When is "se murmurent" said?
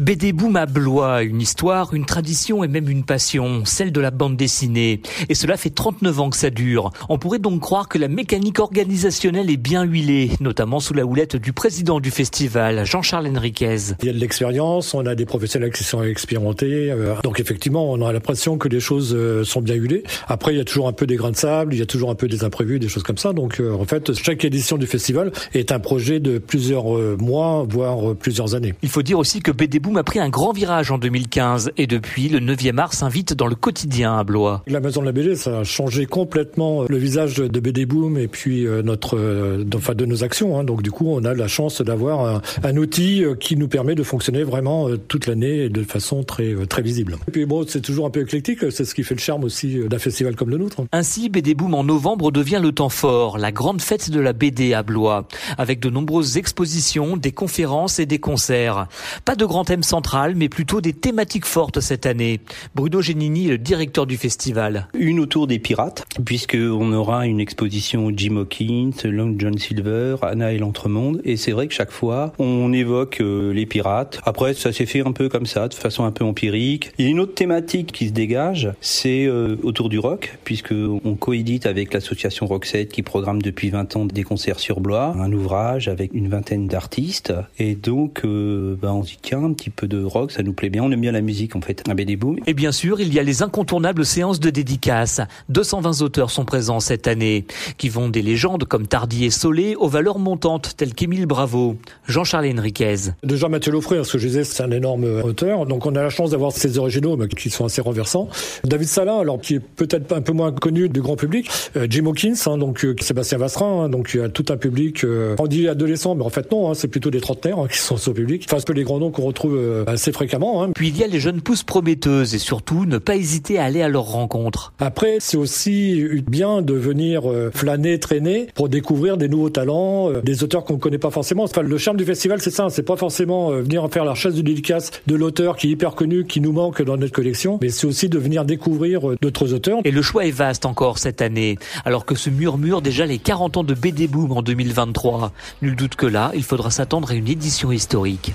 142.14-142.82